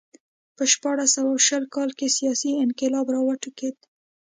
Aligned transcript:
په 0.55 0.63
شپاړس 0.71 1.09
سوه 1.17 1.33
شل 1.47 1.63
کال 1.75 1.89
کې 1.97 2.07
سیاسي 2.17 2.51
انقلاب 2.65 3.05
راوټوکېد. 3.15 3.75